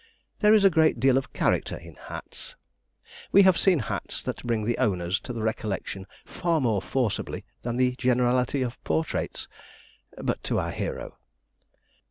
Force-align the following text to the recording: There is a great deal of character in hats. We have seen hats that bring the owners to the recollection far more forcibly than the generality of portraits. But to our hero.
There 0.39 0.55
is 0.55 0.63
a 0.63 0.71
great 0.71 0.99
deal 0.99 1.15
of 1.15 1.31
character 1.31 1.77
in 1.77 1.93
hats. 1.93 2.55
We 3.31 3.43
have 3.43 3.55
seen 3.55 3.77
hats 3.77 4.23
that 4.23 4.43
bring 4.43 4.63
the 4.63 4.79
owners 4.79 5.19
to 5.19 5.31
the 5.31 5.43
recollection 5.43 6.07
far 6.25 6.59
more 6.59 6.81
forcibly 6.81 7.45
than 7.61 7.77
the 7.77 7.93
generality 7.99 8.63
of 8.63 8.83
portraits. 8.83 9.47
But 10.17 10.41
to 10.45 10.57
our 10.57 10.71
hero. 10.71 11.19